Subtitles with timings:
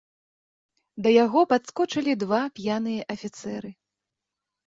[1.07, 3.69] Да яго падскочылі два п'яныя афіцэры.